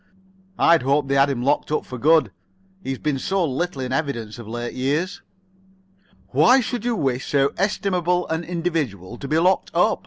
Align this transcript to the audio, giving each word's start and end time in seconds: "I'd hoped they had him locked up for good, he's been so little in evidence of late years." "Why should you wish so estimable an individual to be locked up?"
"I'd 0.57 0.81
hoped 0.81 1.09
they 1.09 1.13
had 1.15 1.29
him 1.29 1.43
locked 1.43 1.71
up 1.71 1.85
for 1.85 1.99
good, 1.99 2.31
he's 2.83 2.97
been 2.97 3.19
so 3.19 3.45
little 3.45 3.81
in 3.83 3.93
evidence 3.93 4.39
of 4.39 4.47
late 4.47 4.73
years." 4.73 5.21
"Why 6.29 6.59
should 6.59 6.83
you 6.83 6.95
wish 6.95 7.27
so 7.27 7.53
estimable 7.55 8.27
an 8.29 8.43
individual 8.43 9.19
to 9.19 9.27
be 9.27 9.37
locked 9.37 9.69
up?" 9.75 9.99